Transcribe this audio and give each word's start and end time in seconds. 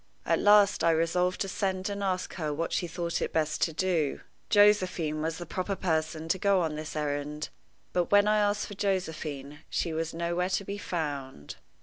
At 0.25 0.39
last 0.39 0.83
I 0.83 0.89
resolved 0.89 1.41
to 1.41 1.47
send 1.47 1.87
and 1.87 2.01
ask 2.03 2.33
her 2.33 2.51
what 2.51 2.73
she 2.73 2.87
thought 2.87 3.21
it 3.21 3.31
best 3.31 3.61
to 3.61 3.71
do. 3.71 4.21
Josephine 4.49 5.21
was 5.21 5.37
the 5.37 5.45
proper 5.45 5.75
person 5.75 6.27
to 6.29 6.39
go 6.39 6.61
on 6.61 6.73
this 6.75 6.95
errand; 6.95 7.49
but 7.93 8.09
when 8.11 8.27
I 8.27 8.39
asked 8.39 8.65
for 8.65 8.73
Josephine, 8.73 9.59
she 9.69 9.93
was 9.93 10.11
nowhere 10.11 10.49
to 10.49 10.63
be 10.63 10.79
found. 10.79 11.57